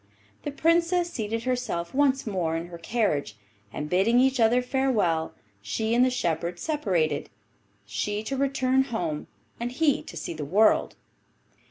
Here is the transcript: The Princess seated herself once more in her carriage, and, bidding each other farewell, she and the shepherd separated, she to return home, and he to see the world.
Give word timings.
The 0.41 0.49
Princess 0.51 1.13
seated 1.13 1.43
herself 1.43 1.93
once 1.93 2.25
more 2.25 2.57
in 2.57 2.69
her 2.69 2.79
carriage, 2.79 3.37
and, 3.71 3.87
bidding 3.87 4.19
each 4.19 4.39
other 4.39 4.63
farewell, 4.63 5.35
she 5.61 5.93
and 5.93 6.03
the 6.03 6.09
shepherd 6.09 6.57
separated, 6.57 7.29
she 7.85 8.23
to 8.23 8.35
return 8.35 8.85
home, 8.85 9.27
and 9.59 9.71
he 9.71 10.01
to 10.01 10.17
see 10.17 10.33
the 10.33 10.43
world. 10.43 10.95